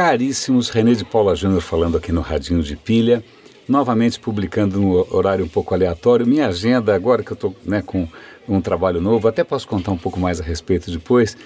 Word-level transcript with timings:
caríssimos, 0.00 0.70
René 0.70 0.94
de 0.94 1.04
Paula 1.04 1.36
Júnior 1.36 1.60
falando 1.60 1.98
aqui 1.98 2.10
no 2.10 2.22
Radinho 2.22 2.62
de 2.62 2.74
Pilha, 2.74 3.22
novamente 3.68 4.18
publicando 4.18 4.80
no 4.80 5.06
horário 5.14 5.44
um 5.44 5.48
pouco 5.48 5.74
aleatório. 5.74 6.26
Minha 6.26 6.46
agenda, 6.46 6.94
agora 6.94 7.22
que 7.22 7.30
eu 7.30 7.34
estou 7.34 7.54
né, 7.66 7.82
com 7.84 8.08
um 8.48 8.62
trabalho 8.62 8.98
novo, 8.98 9.28
até 9.28 9.44
posso 9.44 9.68
contar 9.68 9.92
um 9.92 9.98
pouco 9.98 10.18
mais 10.18 10.40
a 10.40 10.42
respeito 10.42 10.90
depois. 10.90 11.36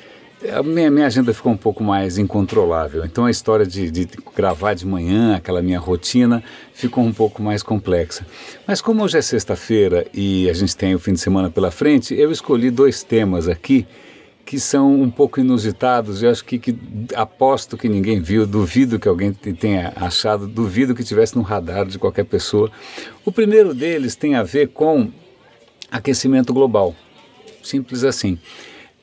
A 0.57 0.63
minha, 0.63 0.89
minha 0.89 1.07
agenda 1.09 1.35
ficou 1.35 1.51
um 1.51 1.57
pouco 1.57 1.83
mais 1.83 2.17
incontrolável. 2.17 3.05
Então 3.05 3.27
a 3.27 3.31
história 3.31 3.67
de, 3.67 3.91
de 3.91 4.09
gravar 4.37 4.75
de 4.75 4.87
manhã, 4.87 5.35
aquela 5.35 5.61
minha 5.61 5.81
rotina, 5.81 6.41
ficou 6.73 7.03
um 7.03 7.13
pouco 7.13 7.43
mais 7.43 7.61
complexa. 7.61 8.25
Mas 8.69 8.81
como 8.81 9.03
hoje 9.03 9.19
é 9.19 9.23
sexta-feira 9.23 10.07
e 10.15 10.49
a 10.49 10.53
gente 10.53 10.77
tem 10.77 10.95
o 10.95 11.01
fim 11.01 11.15
de 11.15 11.19
semana 11.19 11.51
pela 11.51 11.73
frente, 11.73 12.15
eu 12.15 12.31
escolhi 12.31 12.71
dois 12.71 13.03
temas 13.03 13.49
aqui 13.49 13.85
que 14.45 14.61
são 14.61 15.01
um 15.01 15.11
pouco 15.11 15.41
inusitados. 15.41 16.23
Eu 16.23 16.31
acho 16.31 16.45
que, 16.45 16.59
que, 16.59 16.77
aposto 17.15 17.77
que 17.77 17.89
ninguém 17.89 18.21
viu, 18.21 18.47
duvido 18.47 18.99
que 18.99 19.09
alguém 19.09 19.33
tenha 19.33 19.93
achado, 19.97 20.47
duvido 20.47 20.95
que 20.95 21.03
tivesse 21.03 21.37
no 21.37 21.43
radar 21.43 21.87
de 21.87 21.99
qualquer 21.99 22.25
pessoa. 22.25 22.71
O 23.25 23.33
primeiro 23.33 23.75
deles 23.75 24.15
tem 24.15 24.35
a 24.35 24.43
ver 24.43 24.69
com 24.69 25.11
aquecimento 25.91 26.53
global, 26.53 26.95
simples 27.63 28.05
assim. 28.05 28.39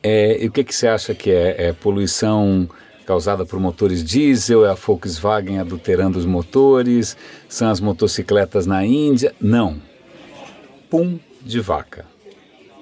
É, 0.03 0.43
e 0.43 0.47
o 0.47 0.51
que, 0.51 0.63
que 0.63 0.73
você 0.73 0.87
acha 0.87 1.13
que 1.13 1.31
é? 1.31 1.67
É 1.67 1.73
poluição 1.73 2.69
causada 3.05 3.45
por 3.45 3.59
motores 3.59 4.03
diesel? 4.03 4.65
É 4.65 4.69
a 4.69 4.73
Volkswagen 4.73 5.59
adulterando 5.59 6.17
os 6.17 6.25
motores? 6.25 7.17
São 7.47 7.69
as 7.69 7.79
motocicletas 7.79 8.65
na 8.65 8.85
Índia? 8.85 9.33
Não. 9.39 9.79
Pum 10.89 11.19
de 11.41 11.59
vaca. 11.59 12.05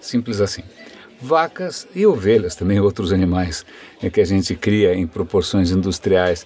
Simples 0.01 0.39
assim 0.39 0.63
vacas 1.21 1.87
e 1.93 2.05
ovelhas, 2.05 2.55
também 2.55 2.79
outros 2.79 3.11
animais 3.11 3.65
é, 4.01 4.09
que 4.09 4.21
a 4.21 4.25
gente 4.25 4.55
cria 4.55 4.93
em 4.93 5.05
proporções 5.05 5.71
industriais, 5.71 6.45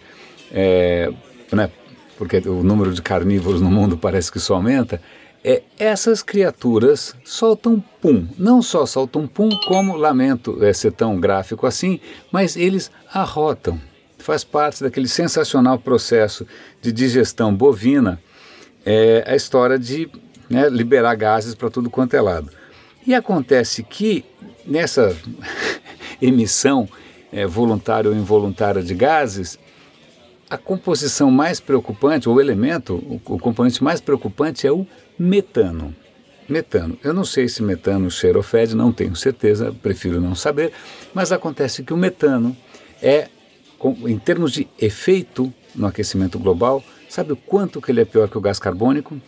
é, 0.52 1.12
né, 1.52 1.70
porque 2.18 2.38
o 2.48 2.64
número 2.64 2.94
de 2.94 3.02
carnívoros 3.02 3.62
no 3.62 3.70
mundo 3.70 3.98
parece 3.98 4.32
que 4.32 4.40
só 4.40 4.56
aumenta, 4.56 5.02
é, 5.44 5.62
essas 5.78 6.24
criaturas 6.24 7.16
soltam 7.24 7.84
pum. 8.02 8.26
Não 8.38 8.62
só 8.62 8.86
soltam 8.86 9.28
pum, 9.28 9.50
como, 9.68 9.98
lamento 9.98 10.64
é, 10.64 10.72
ser 10.72 10.94
tão 10.94 11.20
gráfico 11.20 11.68
assim, 11.68 12.00
mas 12.32 12.56
eles 12.56 12.90
arrotam. 13.14 13.80
Faz 14.18 14.44
parte 14.44 14.82
daquele 14.82 15.08
sensacional 15.08 15.78
processo 15.78 16.48
de 16.82 16.94
digestão 16.94 17.54
bovina, 17.54 18.22
é, 18.86 19.24
a 19.28 19.36
história 19.36 19.78
de 19.78 20.10
né, 20.50 20.70
liberar 20.70 21.16
gases 21.16 21.54
para 21.54 21.70
tudo 21.70 21.90
quanto 21.90 22.14
é 22.14 22.22
lado. 22.22 22.50
E 23.06 23.14
acontece 23.14 23.84
que 23.84 24.24
nessa 24.66 25.16
emissão 26.22 26.88
é, 27.32 27.46
voluntária 27.46 28.10
ou 28.10 28.16
involuntária 28.16 28.82
de 28.84 28.94
gases, 28.94 29.60
a 30.50 30.58
composição 30.58 31.32
mais 31.32 31.60
preocupante, 31.60 32.30
o 32.30 32.40
elemento, 32.40 32.94
o, 32.96 33.22
o, 33.26 33.40
componente 33.40 33.84
mais 33.84 34.00
preocupante 34.00 34.68
é 34.68 34.72
o 34.72 34.86
metano. 35.18 35.96
Metano. 36.48 36.98
Eu 37.04 37.14
não 37.14 37.24
sei 37.24 37.48
se 37.48 37.64
metano 37.64 38.12
cheira 38.12 38.38
ou 38.38 38.44
fede, 38.44 38.76
não 38.76 38.92
tenho 38.92 39.16
certeza, 39.16 39.74
prefiro 39.82 40.22
não 40.22 40.36
saber, 40.36 40.72
mas 41.14 41.32
acontece 41.32 41.84
que 41.84 41.94
o 41.94 41.98
metano 41.98 42.56
é, 43.02 43.30
em 44.08 44.20
termos 44.20 44.52
de 44.52 44.68
efeito 44.80 45.54
no 45.76 45.88
aquecimento 45.88 46.38
global, 46.38 46.84
sabe 47.10 47.34
o 47.34 47.36
quanto 47.36 47.82
que 47.82 47.92
ele 47.92 48.02
é 48.02 48.06
pior 48.06 48.30
que 48.30 48.38
o 48.38 48.42
gás 48.42 48.60
carbônico? 48.60 49.20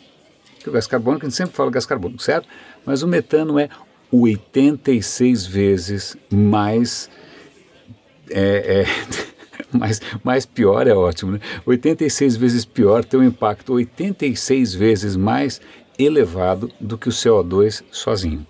Que 0.59 0.69
o 0.69 0.71
gás 0.71 0.87
carbônico, 0.87 1.25
a 1.25 1.29
gente 1.29 1.37
sempre 1.37 1.55
fala 1.55 1.71
gás 1.71 1.85
carbônico, 1.85 2.21
certo? 2.21 2.47
Mas 2.85 3.01
o 3.01 3.07
metano 3.07 3.59
é 3.59 3.69
86 4.11 5.45
vezes 5.45 6.17
mais. 6.31 7.09
É, 8.29 8.83
é, 8.83 8.85
mais, 9.71 10.01
mais 10.23 10.45
pior 10.45 10.87
é 10.87 10.93
ótimo, 10.93 11.33
né? 11.33 11.39
86 11.65 12.35
vezes 12.37 12.65
pior 12.65 13.03
tem 13.03 13.19
um 13.19 13.23
impacto 13.23 13.73
86 13.73 14.73
vezes 14.73 15.15
mais 15.15 15.61
elevado 15.97 16.71
do 16.79 16.97
que 16.97 17.09
o 17.09 17.11
CO2 17.11 17.83
sozinho. 17.91 18.45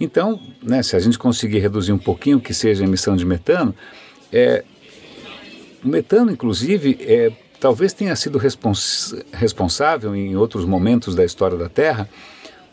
Então, 0.00 0.40
né, 0.62 0.82
se 0.82 0.94
a 0.94 0.98
gente 1.00 1.18
conseguir 1.18 1.58
reduzir 1.58 1.92
um 1.92 1.98
pouquinho 1.98 2.40
que 2.40 2.54
seja 2.54 2.84
a 2.84 2.86
emissão 2.86 3.16
de 3.16 3.24
metano, 3.24 3.74
é, 4.32 4.64
o 5.84 5.88
metano, 5.88 6.30
inclusive, 6.30 6.96
é, 7.00 7.32
talvez 7.58 7.92
tenha 7.92 8.14
sido 8.14 8.38
respons 8.38 9.14
responsável 9.32 10.14
em 10.14 10.36
outros 10.36 10.64
momentos 10.64 11.14
da 11.14 11.24
história 11.24 11.56
da 11.56 11.68
Terra 11.68 12.08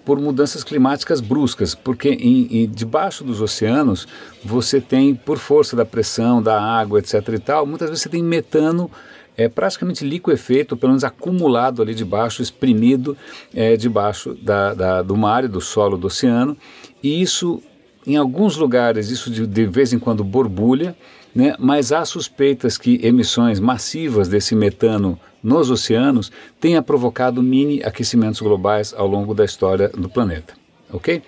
por 0.05 0.19
mudanças 0.19 0.63
climáticas 0.63 1.19
bruscas, 1.19 1.73
porque 1.73 2.09
em, 2.09 2.63
em, 2.63 2.69
debaixo 2.69 3.23
dos 3.23 3.41
oceanos 3.41 4.07
você 4.43 4.79
tem, 4.79 5.15
por 5.15 5.39
força 5.39 5.75
da 5.75 5.83
pressão, 5.83 6.41
da 6.41 6.61
água, 6.61 6.99
etc. 6.99 7.27
e 7.29 7.39
tal, 7.39 7.65
muitas 7.65 7.89
vezes 7.89 8.03
você 8.03 8.09
tem 8.09 8.23
metano 8.23 8.89
é 9.37 9.49
praticamente 9.49 10.05
liquefeito, 10.05 10.77
pelo 10.77 10.91
menos 10.91 11.03
acumulado 11.03 11.81
ali 11.81 11.93
debaixo, 11.93 12.41
exprimido 12.41 13.17
é, 13.53 13.75
debaixo 13.75 14.33
da, 14.41 14.73
da, 14.73 15.01
do 15.01 15.17
mar 15.17 15.43
e 15.43 15.47
do 15.47 15.59
solo 15.59 15.97
do 15.97 16.07
oceano, 16.07 16.55
e 17.03 17.21
isso, 17.21 17.61
em 18.07 18.15
alguns 18.15 18.55
lugares, 18.55 19.09
isso 19.09 19.29
de, 19.29 19.45
de 19.45 19.65
vez 19.65 19.91
em 19.91 19.99
quando 19.99 20.23
borbulha, 20.23 20.95
né, 21.35 21.53
mas 21.59 21.91
há 21.91 22.05
suspeitas 22.05 22.77
que 22.77 22.99
emissões 23.03 23.59
massivas 23.59 24.29
desse 24.29 24.55
metano 24.55 25.19
nos 25.43 25.69
oceanos 25.69 26.31
tenha 26.59 26.81
provocado 26.81 27.43
mini 27.43 27.83
aquecimentos 27.83 28.39
globais 28.39 28.93
ao 28.97 29.05
longo 29.05 29.33
da 29.33 29.43
história 29.43 29.89
do 29.89 30.09
planeta. 30.09 30.53
Ok? 30.91 31.21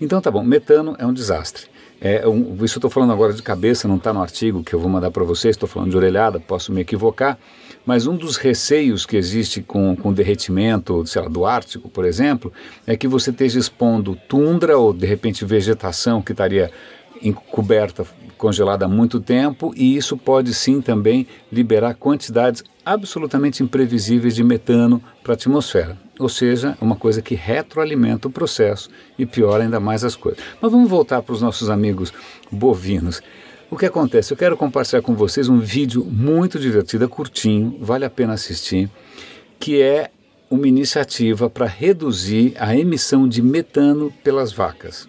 Então 0.00 0.20
tá 0.20 0.30
bom, 0.30 0.42
metano 0.42 0.96
é 0.98 1.06
um 1.06 1.12
desastre. 1.12 1.66
É 2.00 2.26
um, 2.26 2.56
isso 2.64 2.76
eu 2.76 2.80
estou 2.80 2.90
falando 2.90 3.12
agora 3.12 3.32
de 3.32 3.42
cabeça, 3.42 3.88
não 3.88 3.96
está 3.96 4.12
no 4.12 4.20
artigo 4.20 4.62
que 4.62 4.74
eu 4.74 4.80
vou 4.80 4.90
mandar 4.90 5.10
para 5.10 5.24
vocês, 5.24 5.54
estou 5.54 5.68
falando 5.68 5.90
de 5.90 5.96
orelhada, 5.96 6.40
posso 6.40 6.72
me 6.72 6.80
equivocar, 6.80 7.38
mas 7.86 8.06
um 8.06 8.16
dos 8.16 8.36
receios 8.36 9.06
que 9.06 9.16
existe 9.16 9.62
com, 9.62 9.94
com 9.96 10.10
o 10.10 10.12
derretimento 10.12 11.04
lá, 11.16 11.28
do 11.28 11.46
Ártico, 11.46 11.88
por 11.88 12.04
exemplo, 12.04 12.52
é 12.86 12.96
que 12.96 13.06
você 13.06 13.30
esteja 13.30 13.58
expondo 13.58 14.18
tundra 14.28 14.76
ou 14.76 14.92
de 14.92 15.06
repente 15.06 15.44
vegetação 15.44 16.20
que 16.20 16.32
estaria 16.32 16.70
encoberta, 17.22 18.04
congelada 18.36 18.84
há 18.84 18.88
muito 18.88 19.20
tempo, 19.20 19.72
e 19.76 19.96
isso 19.96 20.16
pode 20.16 20.52
sim 20.54 20.80
também 20.80 21.26
liberar 21.50 21.94
quantidades 21.94 22.62
absolutamente 22.84 23.62
imprevisíveis 23.62 24.34
de 24.34 24.44
metano 24.44 25.02
para 25.22 25.32
a 25.32 25.34
atmosfera. 25.34 25.96
Ou 26.18 26.28
seja, 26.28 26.76
uma 26.80 26.96
coisa 26.96 27.22
que 27.22 27.34
retroalimenta 27.34 28.28
o 28.28 28.30
processo 28.30 28.88
e 29.18 29.26
piora 29.26 29.64
ainda 29.64 29.80
mais 29.80 30.04
as 30.04 30.14
coisas. 30.14 30.42
Mas 30.60 30.70
vamos 30.70 30.88
voltar 30.88 31.22
para 31.22 31.34
os 31.34 31.42
nossos 31.42 31.70
amigos 31.70 32.12
bovinos. 32.50 33.20
O 33.70 33.76
que 33.76 33.86
acontece? 33.86 34.32
Eu 34.32 34.36
quero 34.36 34.56
compartilhar 34.56 35.02
com 35.02 35.14
vocês 35.14 35.48
um 35.48 35.58
vídeo 35.58 36.04
muito 36.04 36.58
divertido, 36.58 37.04
é 37.04 37.08
curtinho, 37.08 37.76
vale 37.80 38.04
a 38.04 38.10
pena 38.10 38.34
assistir, 38.34 38.88
que 39.58 39.80
é 39.80 40.10
uma 40.50 40.68
iniciativa 40.68 41.50
para 41.50 41.66
reduzir 41.66 42.54
a 42.58 42.76
emissão 42.76 43.26
de 43.26 43.42
metano 43.42 44.12
pelas 44.22 44.52
vacas 44.52 45.08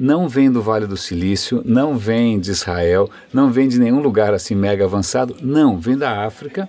não 0.00 0.26
vem 0.26 0.50
do 0.50 0.62
Vale 0.62 0.86
do 0.86 0.96
Silício, 0.96 1.60
não 1.62 1.98
vem 1.98 2.40
de 2.40 2.50
Israel, 2.50 3.10
não 3.30 3.52
vem 3.52 3.68
de 3.68 3.78
nenhum 3.78 4.00
lugar 4.00 4.32
assim 4.32 4.54
mega 4.54 4.82
avançado, 4.82 5.36
não, 5.42 5.78
vem 5.78 5.96
da 5.96 6.24
África. 6.24 6.66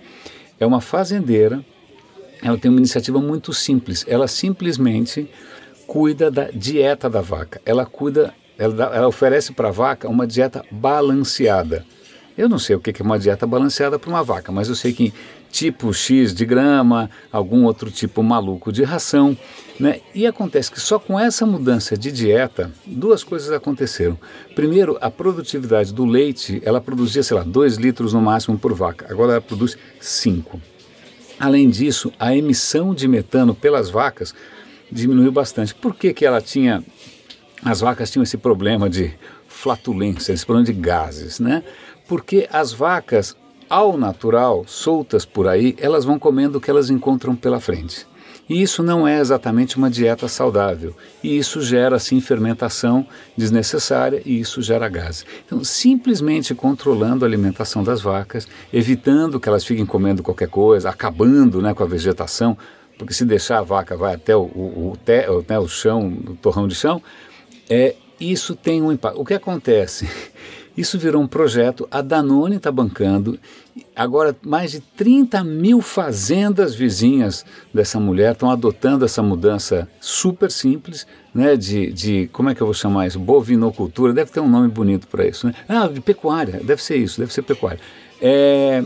É 0.60 0.66
uma 0.66 0.82
fazendeira, 0.82 1.64
ela 2.44 2.58
tem 2.58 2.70
uma 2.70 2.80
iniciativa 2.80 3.22
muito 3.22 3.54
simples, 3.54 4.04
ela 4.06 4.28
simplesmente 4.28 5.30
cuida 5.88 6.30
da 6.30 6.50
dieta 6.52 7.10
da 7.10 7.22
vaca, 7.22 7.62
ela 7.66 7.86
cuida, 7.86 8.34
ela, 8.58 8.94
ela 8.94 9.08
oferece 9.08 9.54
para 9.54 9.70
a 9.70 9.72
vaca 9.72 10.10
uma 10.10 10.28
dieta 10.28 10.66
balanceada. 10.70 11.86
Eu 12.38 12.50
não 12.50 12.60
sei 12.60 12.76
o 12.76 12.82
que 12.82 13.02
é 13.02 13.06
uma 13.06 13.18
dieta 13.18 13.48
balanceada 13.48 13.98
para 13.98 14.10
uma 14.10 14.24
vaca, 14.24 14.52
mas 14.52 14.68
eu 14.68 14.76
sei 14.76 14.92
que 14.92 15.14
tipo 15.52 15.94
X 15.94 16.34
de 16.34 16.46
grama, 16.46 17.10
algum 17.32 17.66
outro 17.66 17.92
tipo 17.92 18.24
maluco 18.24 18.72
de 18.72 18.84
ração. 18.84 19.38
Né? 19.80 20.00
E 20.14 20.26
acontece 20.26 20.72
que 20.72 20.80
só 20.80 20.98
com 20.98 21.20
essa 21.20 21.46
mudança 21.46 21.98
de 21.98 22.12
dieta, 22.12 22.72
duas 22.86 23.24
coisas 23.24 23.52
aconteceram. 23.52 24.18
Primeiro, 24.56 24.98
a 25.02 25.10
produtividade 25.10 25.94
do 25.94 26.06
leite, 26.06 26.62
ela 26.64 26.80
produzia, 26.80 27.24
sei 27.24 27.36
lá, 27.36 27.44
2 27.44 27.78
litros 27.78 28.14
no 28.14 28.22
máximo 28.22 28.58
por 28.58 28.74
vaca, 28.74 29.08
agora 29.10 29.34
ela 29.34 29.42
produz 29.42 29.78
5. 30.00 30.62
Além 31.40 31.70
disso, 31.70 32.14
a 32.20 32.36
emissão 32.36 32.94
de 32.94 33.08
metano 33.08 33.56
pelas 33.56 33.90
vacas 33.90 34.34
diminuiu 34.92 35.32
bastante. 35.32 35.74
Por 35.74 35.96
que, 35.96 36.14
que 36.14 36.26
ela 36.26 36.40
tinha, 36.40 36.84
as 37.64 37.80
vacas 37.82 38.12
tinham 38.12 38.22
esse 38.22 38.38
problema 38.38 38.88
de 38.88 39.14
flatulência, 39.48 40.34
esse 40.34 40.46
problema 40.46 40.66
de 40.66 40.74
gases, 40.74 41.40
né? 41.40 41.64
Porque 42.08 42.48
as 42.52 42.72
vacas 42.72 43.36
ao 43.72 43.98
natural, 43.98 44.66
soltas 44.68 45.24
por 45.24 45.48
aí, 45.48 45.78
elas 45.80 46.04
vão 46.04 46.20
comendo 46.20 46.58
o 46.58 46.62
que 46.62 46.70
elas 46.70 46.90
encontram 46.90 47.38
pela 47.38 47.58
frente. 47.58 48.06
E 48.50 48.62
isso 48.62 48.84
não 48.84 49.08
é 49.08 49.18
exatamente 49.18 49.78
uma 49.78 49.90
dieta 49.90 50.28
saudável. 50.28 50.94
E 51.24 51.38
isso 51.38 51.62
gera, 51.62 51.96
assim, 51.96 52.20
fermentação 52.20 53.08
desnecessária 53.38 54.22
e 54.26 54.42
isso 54.42 54.62
gera 54.62 54.90
gás. 54.90 55.26
Então, 55.46 55.64
simplesmente 55.64 56.54
controlando 56.54 57.24
a 57.24 57.28
alimentação 57.30 57.82
das 57.82 58.02
vacas, 58.02 58.46
evitando 58.74 59.40
que 59.40 59.48
elas 59.48 59.64
fiquem 59.64 59.86
comendo 59.86 60.22
qualquer 60.22 60.50
coisa, 60.50 60.90
acabando 60.90 61.62
né, 61.62 61.74
com 61.74 61.84
a 61.84 61.88
vegetação, 61.88 62.58
porque 62.98 63.14
se 63.14 63.24
deixar 63.24 63.60
a 63.60 63.64
vaca 63.64 63.96
vai 63.96 64.16
até 64.16 64.36
o, 64.36 64.42
o, 64.42 64.98
te, 65.02 65.26
né, 65.48 65.58
o 65.58 65.68
chão, 65.70 66.10
o 66.28 66.36
torrão 66.36 66.68
de 66.68 66.76
chão, 66.76 67.02
é, 67.70 67.96
isso 68.20 68.54
tem 68.54 68.82
um 68.82 68.92
impacto. 68.92 69.22
O 69.22 69.24
que 69.24 69.34
acontece? 69.34 70.10
Isso 70.76 70.98
virou 70.98 71.22
um 71.22 71.28
projeto, 71.28 71.88
a 71.92 72.02
Danone 72.02 72.56
está 72.56 72.72
bancando. 72.72 73.38
Agora, 73.96 74.36
mais 74.42 74.72
de 74.72 74.80
30 74.80 75.44
mil 75.44 75.82
fazendas 75.82 76.74
vizinhas 76.74 77.46
dessa 77.74 78.00
mulher 78.00 78.34
estão 78.34 78.50
adotando 78.50 79.04
essa 79.04 79.22
mudança 79.22 79.88
super 80.00 80.50
simples, 80.50 81.06
né, 81.34 81.56
de, 81.56 81.92
de, 81.92 82.30
como 82.32 82.50
é 82.50 82.56
que 82.56 82.62
eu 82.62 82.68
vou 82.68 82.74
chamar 82.74 83.08
isso? 83.08 83.20
Bovinocultura, 83.20 84.14
deve 84.14 84.32
ter 84.32 84.40
um 84.40 84.50
nome 84.50 84.68
bonito 84.70 85.08
para 85.08 85.26
isso, 85.26 85.48
né? 85.48 85.54
Ah, 85.68 85.88
de 85.88 86.02
pecuária, 86.02 86.62
deve 86.64 86.82
ser 86.82 86.98
isso, 86.98 87.20
deve 87.20 87.34
ser 87.34 87.42
pecuária. 87.42 87.80
É, 88.22 88.84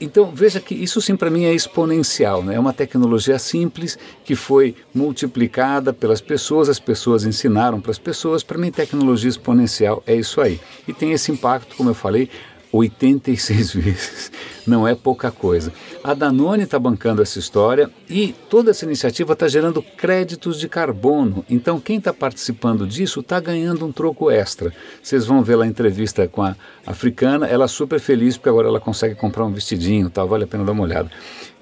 então 0.00 0.30
veja 0.34 0.60
que 0.60 0.74
isso 0.74 1.00
sim 1.00 1.16
para 1.16 1.30
mim 1.30 1.44
é 1.44 1.54
exponencial, 1.54 2.42
né? 2.42 2.54
é 2.54 2.60
uma 2.60 2.72
tecnologia 2.72 3.38
simples 3.38 3.98
que 4.24 4.34
foi 4.34 4.74
multiplicada 4.94 5.92
pelas 5.92 6.20
pessoas, 6.20 6.68
as 6.68 6.78
pessoas 6.78 7.24
ensinaram 7.24 7.80
para 7.80 7.90
as 7.90 7.98
pessoas. 7.98 8.42
Para 8.42 8.58
mim, 8.58 8.70
tecnologia 8.70 9.30
exponencial 9.30 10.02
é 10.06 10.14
isso 10.14 10.40
aí. 10.40 10.60
E 10.86 10.92
tem 10.92 11.12
esse 11.12 11.30
impacto, 11.32 11.76
como 11.76 11.90
eu 11.90 11.94
falei, 11.94 12.28
86 12.76 13.72
vezes. 13.74 14.32
Não 14.66 14.86
é 14.86 14.94
pouca 14.94 15.30
coisa. 15.30 15.72
A 16.02 16.12
Danone 16.12 16.64
está 16.64 16.78
bancando 16.78 17.22
essa 17.22 17.38
história 17.38 17.90
e 18.08 18.34
toda 18.50 18.70
essa 18.70 18.84
iniciativa 18.84 19.32
está 19.32 19.48
gerando 19.48 19.82
créditos 19.82 20.58
de 20.58 20.68
carbono. 20.68 21.44
Então, 21.48 21.80
quem 21.80 21.98
está 21.98 22.12
participando 22.12 22.86
disso 22.86 23.20
está 23.20 23.40
ganhando 23.40 23.86
um 23.86 23.92
troco 23.92 24.30
extra. 24.30 24.72
Vocês 25.02 25.24
vão 25.24 25.42
ver 25.42 25.56
lá 25.56 25.64
a 25.64 25.68
entrevista 25.68 26.26
com 26.28 26.42
a 26.42 26.56
africana, 26.86 27.46
ela 27.46 27.64
é 27.64 27.68
super 27.68 28.00
feliz 28.00 28.36
porque 28.36 28.48
agora 28.48 28.68
ela 28.68 28.80
consegue 28.80 29.14
comprar 29.14 29.44
um 29.44 29.52
vestidinho, 29.52 30.10
tal, 30.10 30.28
vale 30.28 30.44
a 30.44 30.46
pena 30.46 30.64
dar 30.64 30.72
uma 30.72 30.82
olhada. 30.82 31.10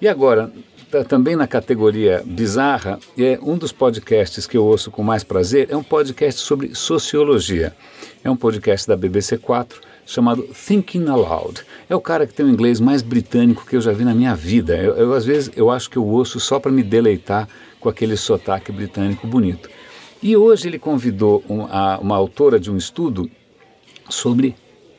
E 0.01 0.09
agora, 0.09 0.49
tá 0.49 0.53
também 1.03 1.35
na 1.35 1.47
categoria 1.47 2.23
bizarra, 2.25 2.99
é 3.19 3.39
um 3.43 3.57
dos 3.57 3.73
podcasts 3.73 4.47
que 4.47 4.57
eu 4.57 4.65
ouço 4.65 4.91
com 4.91 5.03
mais 5.03 5.25
prazer, 5.25 5.69
é 5.71 5.77
um 5.77 5.83
podcast 5.83 6.41
sobre 6.43 6.75
sociologia. 6.75 7.75
É 8.23 8.31
um 8.31 8.37
podcast 8.37 8.87
da 8.87 8.97
BBC 8.97 9.39
4 9.39 9.81
chamado 10.07 10.43
Thinking 10.43 11.09
Aloud. 11.09 11.63
É 11.89 11.97
o 11.97 12.01
cara 12.01 12.27
que 12.27 12.35
tem 12.35 12.45
o 12.45 12.49
inglês 12.49 12.81
mais 12.81 13.03
britânico 13.03 13.67
que 13.67 13.77
eu 13.77 13.81
já 13.81 13.93
vi 13.93 14.05
na 14.05 14.15
minha 14.15 14.35
vida. 14.35 14.77
Eu, 14.77 14.95
eu 14.97 15.13
às 15.15 15.25
vezes 15.25 15.51
eu 15.57 15.71
acho 15.71 15.91
que 15.91 15.97
eu 15.97 16.07
ouço 16.07 16.39
só 16.39 16.61
para 16.61 16.71
me 16.71 16.83
deleitar 16.83 17.49
com 17.81 17.89
aquele 17.89 18.17
sotaque 18.17 18.71
britânico 18.71 19.27
bonito. 19.27 19.69
E 20.23 20.37
hoje 20.37 20.69
ele 20.69 20.79
convidou 20.79 21.45
um, 21.49 21.67
a, 21.67 21.99
uma 21.99 22.17
autora 22.17 22.59
de 22.59 22.71
um 22.71 22.77
estudo 22.77 23.31
sobre 24.09 24.55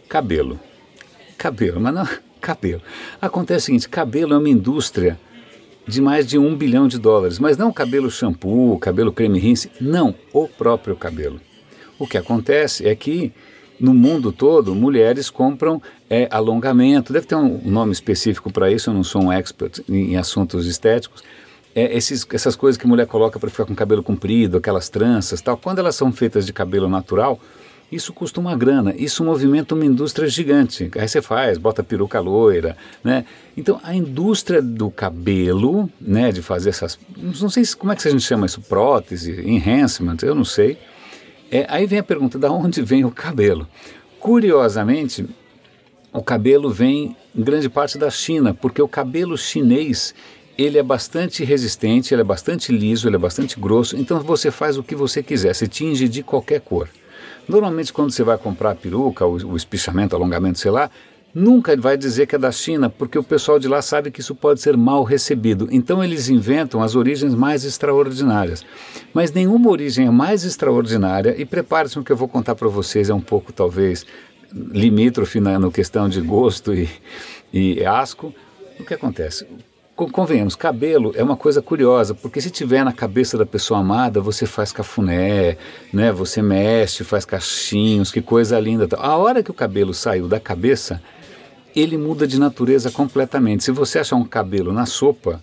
cabelo. 0.07 0.59
Cabelo, 1.38 1.80
mas 1.81 1.94
não 1.94 2.07
cabelo. 2.42 2.81
Acontece 3.21 3.63
o 3.63 3.65
seguinte: 3.65 3.89
cabelo 3.89 4.33
é 4.33 4.38
uma 4.38 4.50
indústria 4.50 5.19
de 5.88 6.02
mais 6.02 6.26
de 6.26 6.38
um 6.38 6.56
bilhão 6.56 6.88
de 6.88 6.98
dólares, 6.98 7.40
mas 7.40 7.58
não 7.58 7.72
cabelo 7.72 8.10
shampoo, 8.10 8.78
cabelo 8.80 9.12
creme 9.12 9.40
rinse, 9.40 9.72
não, 9.80 10.16
o 10.34 10.48
próprio 10.48 10.96
cabelo. 10.96 11.40
O 11.98 12.08
que 12.08 12.18
acontece 12.18 12.88
é 12.88 12.96
que 12.96 13.32
no 13.80 13.94
mundo 13.94 14.32
todo, 14.32 14.74
mulheres 14.74 15.30
compram 15.30 15.82
é, 16.10 16.28
alongamento, 16.32 17.12
deve 17.12 17.28
ter 17.28 17.36
um 17.36 17.62
nome 17.64 17.92
específico 17.92 18.52
para 18.52 18.72
isso, 18.72 18.90
eu 18.90 18.94
não 18.94 19.04
sou 19.04 19.24
um 19.24 19.32
expert 19.32 19.82
em, 19.90 20.16
assuntos 20.16 20.66
estéticos. 20.66 21.24
É, 21.74 21.96
esses, 21.96 22.26
essas 22.31 22.56
coisas 22.56 22.78
que 22.78 22.86
a 22.86 22.90
mulher 22.90 23.06
coloca 23.06 23.38
para 23.38 23.50
ficar 23.50 23.66
com 23.66 23.76
cabelo 23.76 24.02
comprido, 24.02 24.58
aquelas 24.58 24.88
tranças 24.88 25.42
tal, 25.42 25.58
quando 25.58 25.80
elas 25.80 25.96
são 25.96 26.12
feitas 26.12 26.46
de 26.46 26.54
cabelo 26.54 26.88
natural, 26.88 27.40
isso 27.92 28.12
custa 28.12 28.40
uma 28.40 28.56
grana, 28.56 28.94
isso 28.98 29.24
movimenta 29.24 29.76
uma 29.76 29.86
indústria 29.86 30.28
gigante. 30.28 30.90
Aí 30.98 31.08
você 31.08 31.22
faz, 31.22 31.58
bota 31.58 31.84
peruca 31.84 32.20
loira, 32.20 32.76
né? 33.04 33.26
Então 33.56 33.80
a 33.84 33.96
indústria 33.96 34.62
do 34.62 34.90
cabelo, 34.90 35.90
né, 36.02 36.32
de 36.32 36.42
fazer 36.42 36.70
essas, 36.70 37.00
não 37.18 37.50
sei 37.50 37.64
como 37.78 37.92
é 37.92 37.96
que 37.96 38.08
a 38.08 38.12
gente 38.12 38.24
chama 38.24 38.46
isso, 38.46 38.62
prótese, 38.62 39.42
enhancement, 39.46 40.18
eu 40.24 40.36
não 40.36 40.46
sei 40.46 40.78
é, 41.52 41.66
aí 41.70 41.86
vem 41.86 42.00
a 42.00 42.04
pergunta: 42.04 42.38
da 42.38 42.52
onde 42.52 42.82
vem 42.82 43.06
o 43.06 43.12
cabelo? 43.12 43.68
Curiosamente, 44.20 45.26
o 46.12 46.24
cabelo 46.24 46.70
vem 46.70 47.16
em 47.36 47.42
grande 47.42 47.70
parte 47.70 47.98
da 47.98 48.10
China, 48.10 48.54
porque 48.54 48.81
o 48.81 48.88
cabelo 48.88 49.38
chinês 49.38 50.14
ele 50.58 50.78
é 50.78 50.84
bastante 50.84 51.44
resistente, 51.44 52.14
ele 52.14 52.22
é 52.22 52.26
bastante 52.26 52.72
liso, 52.72 53.08
ele 53.08 53.18
é 53.18 53.20
bastante 53.20 53.60
grosso, 53.60 53.98
então 53.98 54.22
você 54.22 54.50
faz 54.50 54.78
o 54.78 54.84
que 54.84 54.96
você 54.96 55.22
quiser, 55.22 55.54
se 55.54 55.68
tinge 55.68 56.08
de 56.08 56.24
qualquer 56.24 56.62
cor. 56.62 56.90
Normalmente, 57.47 57.94
quando 57.94 58.12
você 58.12 58.24
vai 58.24 58.38
comprar 58.38 58.71
a 58.71 58.75
peruca, 58.75 59.25
o, 59.25 59.33
o 59.51 59.57
espichamento, 59.57 60.15
alongamento, 60.15 60.59
sei 60.59 60.71
lá, 60.71 60.89
nunca 61.33 61.75
vai 61.75 61.97
dizer 61.97 62.25
que 62.27 62.36
é 62.36 62.39
da 62.39 62.51
China, 62.51 62.89
porque 62.89 63.19
o 63.19 63.24
pessoal 63.24 63.59
de 63.59 63.68
lá 63.68 63.81
sabe 63.81 64.09
que 64.09 64.21
isso 64.21 64.33
pode 64.33 64.62
ser 64.62 64.77
mal 64.77 65.03
recebido. 65.03 65.68
Então 65.69 66.01
eles 66.01 66.30
inventam 66.30 66.81
as 66.81 66.95
origens 66.95 67.36
mais 67.36 67.65
extraordinárias. 67.65 68.65
Mas 69.13 69.33
nenhuma 69.33 69.69
origem 69.69 70.07
é 70.07 70.12
mais 70.12 70.45
extraordinária, 70.45 71.36
e 71.38 71.44
prepare-se 71.44 72.00
o 72.00 72.03
que 72.03 72.12
eu 72.12 72.18
vou 72.18 72.30
contar 72.30 72.56
para 72.56 72.69
vocês, 72.69 73.09
é 73.09 73.13
um 73.13 73.21
pouco 73.21 73.51
talvez 73.51 74.06
limítrofe 74.53 75.42
na 75.42 75.59
no 75.59 75.69
questão 75.69 76.07
de 76.07 76.21
gosto 76.21 76.74
e, 76.74 76.89
e 77.51 77.86
asco. 77.86 78.33
O 78.80 78.86
que 78.86 78.94
acontece? 78.94 79.45
Convenhamos, 79.95 80.56
cabelo 80.56 81.13
é 81.15 81.24
uma 81.24 81.38
coisa 81.38 81.62
curiosa, 81.62 82.13
porque 82.13 82.42
se 82.42 82.50
tiver 82.50 82.83
na 82.83 82.92
cabeça 82.92 83.38
da 83.38 83.45
pessoa 83.45 83.80
amada, 83.80 84.19
você 84.19 84.45
faz 84.45 84.71
cafuné, 84.71 85.57
né? 85.94 86.12
Você 86.12 86.42
mexe, 86.42 87.03
faz 87.03 87.24
cachinhos, 87.24 88.12
que 88.12 88.21
coisa 88.21 88.59
linda. 88.59 88.88
A 88.97 89.15
hora 89.15 89.42
que 89.42 89.51
o 89.51 89.53
cabelo 89.53 89.94
saiu 89.94 90.27
da 90.27 90.39
cabeça, 90.39 91.01
ele 91.74 91.97
muda 91.97 92.27
de 92.27 92.39
natureza 92.39 92.92
completamente. 92.92 93.63
Se 93.63 93.71
você 93.71 94.00
achar 94.00 94.18
um 94.18 94.25
cabelo 94.25 94.74
na 94.74 94.86
sopa, 94.86 95.42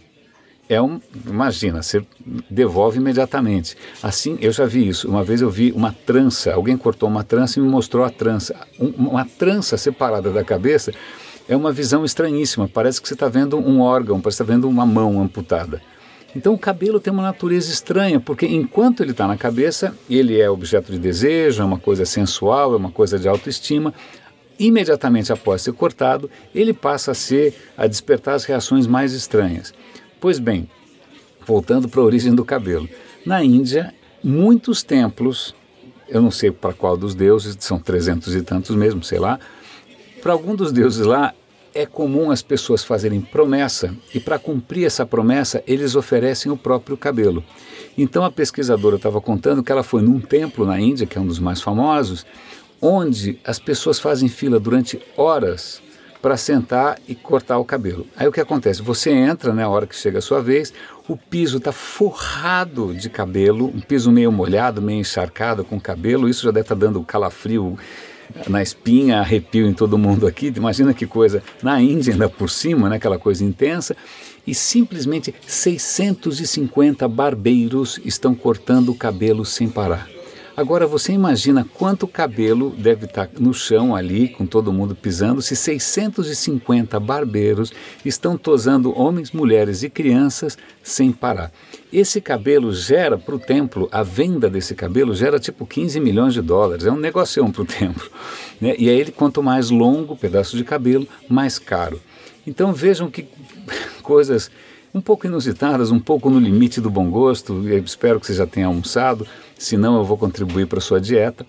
é 0.69 0.81
um, 0.81 1.01
imagina, 1.27 1.83
você 1.83 2.05
devolve 2.49 2.99
imediatamente. 2.99 3.77
Assim, 4.03 4.39
eu 4.41 4.53
já 4.53 4.65
vi 4.65 4.89
isso. 4.89 5.09
Uma 5.09 5.25
vez 5.25 5.41
eu 5.41 5.51
vi 5.51 5.73
uma 5.73 5.93
trança, 5.93 6.55
alguém 6.55 6.77
cortou 6.77 7.09
uma 7.09 7.25
trança 7.25 7.59
e 7.59 7.63
me 7.63 7.69
mostrou 7.69 8.05
a 8.05 8.11
trança. 8.11 8.55
Um, 8.79 9.09
uma 9.09 9.25
trança 9.25 9.77
separada 9.77 10.31
da 10.31 10.45
cabeça 10.45 10.93
é 11.53 11.57
uma 11.57 11.73
visão 11.73 12.05
estranhíssima. 12.05 12.69
Parece 12.69 13.01
que 13.01 13.07
você 13.07 13.15
está 13.15 13.29
vendo 13.29 13.59
um 13.59 13.81
órgão, 13.81 14.21
parece 14.21 14.39
que 14.39 14.43
está 14.43 14.55
vendo 14.55 14.69
uma 14.69 14.87
mão 14.87 15.21
amputada. 15.21 15.83
Então 16.35 16.55
o 16.55 16.59
cabelo 16.59 16.99
tem 16.99 17.13
uma 17.13 17.23
natureza 17.23 17.71
estranha, 17.71 18.19
porque 18.19 18.47
enquanto 18.47 19.03
ele 19.03 19.11
está 19.11 19.29
na 19.29 19.37
cabeça, 19.37 19.95
ele 20.09 20.41
é 20.41 20.49
objeto 20.49 20.91
de 20.91 20.99
desejo, 20.99 21.63
é 21.63 21.65
uma 21.65 21.79
coisa 21.79 22.07
sensual, 22.07 22.73
é 22.73 22.77
uma 22.77 22.91
coisa 22.91 23.19
de 23.19 23.29
autoestima 23.29 23.93
imediatamente 24.59 25.33
após 25.33 25.63
ser 25.63 25.73
cortado, 25.73 26.31
ele 26.55 26.73
passa 26.73 27.11
a 27.11 27.15
ser 27.15 27.55
a 27.77 27.87
despertar 27.87 28.35
as 28.35 28.45
reações 28.45 28.87
mais 28.87 29.13
estranhas. 29.13 29.75
Pois 30.21 30.39
bem, 30.39 30.69
voltando 31.45 31.89
para 31.89 32.01
a 32.01 32.05
origem 32.05 32.35
do 32.35 32.45
cabelo. 32.45 32.89
Na 33.27 33.43
Índia, 33.43 33.93
muitos 34.23 34.83
templos, 34.83 35.55
eu 36.09 36.23
não 36.23 36.31
sei 36.31 36.51
para 36.51 36.73
qual 36.73 36.97
dos 36.97 37.15
deuses, 37.15 37.57
são 37.61 37.79
trezentos 37.79 38.35
e 38.35 38.43
tantos 38.43 38.77
mesmo, 38.77 39.03
sei 39.03 39.19
lá, 39.19 39.39
para 40.23 40.33
algum 40.33 40.55
dos 40.55 40.71
deuses 40.71 41.05
lá 41.05 41.35
é 41.75 41.87
comum 41.87 42.31
as 42.31 42.43
pessoas 42.43 42.85
fazerem 42.85 43.21
promessa 43.21 43.95
e 44.15 44.21
para 44.21 44.39
cumprir 44.39 44.85
essa 44.85 45.07
promessa 45.07 45.63
eles 45.67 45.95
oferecem 45.95 46.51
o 46.51 46.57
próprio 46.57 46.97
cabelo. 46.97 47.45
Então 47.97 48.25
a 48.25 48.31
pesquisadora 48.31 48.97
estava 48.97 49.21
contando 49.21 49.63
que 49.63 49.73
ela 49.73 49.83
foi 49.83 50.03
num 50.03 50.21
templo 50.21 50.65
na 50.65 50.81
Índia, 50.81 51.07
que 51.07 51.19
é 51.19 51.21
um 51.21 51.27
dos 51.27 51.39
mais 51.39 51.61
famosos, 51.61 52.27
onde 52.81 53.39
as 53.45 53.59
pessoas 53.59 53.99
fazem 53.99 54.29
fila 54.29 54.59
durante 54.59 55.01
horas 55.17 55.83
para 56.23 56.37
sentar 56.37 56.99
e 57.09 57.17
cortar 57.17 57.59
o 57.59 57.65
cabelo. 57.65 58.07
Aí 58.17 58.29
o 58.29 58.33
que 58.33 58.41
acontece? 58.41 58.81
Você 58.81 59.11
entra, 59.11 59.51
na 59.51 59.63
né, 59.63 59.67
hora 59.67 59.89
que 59.89 59.97
chega 59.97 60.21
a 60.21 60.23
sua 60.23 60.41
vez, 60.41 60.73
o 61.09 61.17
piso 61.17 61.59
está 61.59 61.73
forrado 61.73 62.95
de 62.95 63.11
cabelo, 63.11 63.67
um 63.67 63.81
piso 63.81 64.13
meio 64.13 64.31
molhado, 64.31 64.81
meio 64.81 65.01
encharcado 65.01 65.65
com 65.65 65.81
cabelo, 65.81 66.29
isso 66.29 66.45
já 66.45 66.53
deve 66.53 66.65
estar 66.65 66.77
tá 66.77 66.81
dando 66.81 67.03
calafrio 67.03 67.77
na 68.49 68.63
espinha, 68.63 69.19
arrepio 69.21 69.67
em 69.67 69.73
todo 69.73 69.99
mundo 69.99 70.27
aqui. 70.27 70.53
Imagina 70.57 70.95
que 70.95 71.07
coisa 71.07 71.43
na 71.63 71.81
Índia 71.81 72.13
ainda 72.13 72.29
por 72.29 72.51
cima, 72.51 72.89
né, 72.89 72.97
aquela 72.97 73.19
coisa 73.19 73.45
intensa. 73.45 73.97
E 74.47 74.55
simplesmente 74.55 75.35
650 75.47 77.07
barbeiros 77.07 78.01
estão 78.05 78.35
cortando 78.35 78.91
o 78.91 78.95
cabelo 78.95 79.45
sem 79.45 79.69
parar. 79.69 80.12
Agora 80.55 80.87
você 80.87 81.13
imagina 81.13 81.67
quanto 81.75 82.07
cabelo 82.07 82.71
deve 82.71 83.07
estar 83.07 83.29
no 83.39 83.55
chão 83.55 83.97
ali, 83.97 84.29
com 84.29 84.45
todo 84.45 84.73
mundo 84.73 84.95
pisando, 84.95 85.41
se 85.41 85.57
650 85.57 87.01
barbeiros 87.01 87.73
estão 88.05 88.37
tosando 88.37 88.97
homens, 88.99 89.33
mulheres 89.33 89.83
e 89.83 89.89
crianças 89.89 90.59
sem 90.83 91.11
parar. 91.11 91.51
Esse 91.91 92.21
cabelo 92.21 92.73
gera 92.73 93.17
para 93.17 93.35
o 93.35 93.39
templo, 93.39 93.89
a 93.91 94.03
venda 94.03 94.51
desse 94.51 94.75
cabelo 94.75 95.15
gera 95.15 95.39
tipo 95.39 95.67
15 95.67 95.99
milhões 96.01 96.35
de 96.35 96.43
dólares, 96.43 96.85
é 96.85 96.93
um 96.93 96.97
negócio 96.97 97.49
para 97.51 97.63
o 97.63 97.65
templo. 97.67 98.11
Né? 98.61 98.75
E 98.79 98.91
aí, 98.91 99.01
ele, 99.01 99.11
quanto 99.11 99.43
mais 99.43 99.71
longo 99.71 100.13
o 100.13 100.19
pedaço 100.19 100.57
de 100.57 100.65
cabelo, 100.65 101.09
mais 101.29 101.59
caro. 101.59 101.99
Então 102.47 102.73
vejam 102.73 103.11
que 103.11 103.27
coisas 104.03 104.51
um 104.95 105.01
pouco 105.01 105.27
inusitadas, 105.27 105.91
um 105.91 105.99
pouco 105.99 106.29
no 106.29 106.39
limite 106.39 106.81
do 106.81 106.91
bom 106.91 107.11
gosto. 107.11 107.67
Eu 107.67 107.79
espero 107.79 108.21
que 108.21 108.27
você 108.27 108.35
já 108.35 108.47
tenha 108.47 108.67
almoçado, 108.67 109.27
senão 109.59 109.97
eu 109.97 110.05
vou 110.05 110.19
contribuir 110.19 110.67
para 110.67 110.79
a 110.79 110.83
sua 110.83 111.01
dieta, 111.01 111.47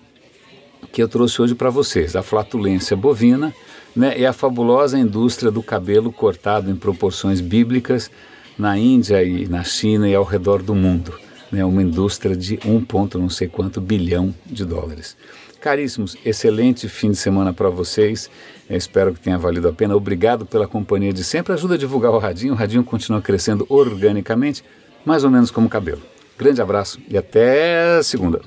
que 0.92 1.02
eu 1.02 1.08
trouxe 1.08 1.42
hoje 1.42 1.56
para 1.56 1.70
vocês. 1.70 2.16
A 2.16 2.24
flatulência 2.24 2.96
bovina 2.96 3.54
né, 3.96 4.18
e 4.18 4.26
a 4.26 4.34
fabulosa 4.34 4.98
indústria 4.98 5.52
do 5.52 5.62
cabelo 5.62 6.12
cortado 6.12 6.72
em 6.72 6.76
proporções 6.76 7.42
bíblicas 7.42 8.10
na 8.58 8.78
Índia 8.78 9.24
e 9.24 9.48
na 9.48 9.64
China 9.64 10.08
e 10.08 10.16
ao 10.16 10.24
redor 10.24 10.62
do 10.62 10.74
mundo. 10.74 11.14
Né, 11.52 11.64
uma 11.64 11.84
indústria 11.84 12.36
de 12.36 12.60
um 12.66 12.84
ponto 12.84 13.20
não 13.20 13.30
sei 13.30 13.48
quanto 13.48 13.82
bilhão 13.82 14.34
de 14.46 14.66
dólares. 14.66 15.18
Caríssimos, 15.64 16.18
excelente 16.26 16.90
fim 16.90 17.12
de 17.12 17.16
semana 17.16 17.54
para 17.54 17.70
vocês. 17.70 18.30
Eu 18.70 18.76
espero 18.76 19.14
que 19.14 19.22
tenha 19.22 19.38
valido 19.38 19.70
a 19.70 19.72
pena. 19.72 19.96
Obrigado 19.96 20.46
pela 20.46 20.68
companhia 20.68 21.14
de 21.14 21.24
sempre. 21.24 21.54
Ajuda 21.54 21.76
a 21.76 21.78
divulgar 21.78 22.12
o 22.12 22.18
Radinho. 22.18 22.52
O 22.52 22.56
Radinho 22.58 22.84
continua 22.84 23.22
crescendo 23.22 23.66
organicamente, 23.70 24.62
mais 25.06 25.24
ou 25.24 25.32
menos 25.32 25.50
como 25.52 25.68
o 25.68 25.70
cabelo. 25.70 26.02
Grande 26.38 26.62
abraço 26.62 27.00
e 27.08 27.18
até 27.18 28.04
segunda. 28.04 28.42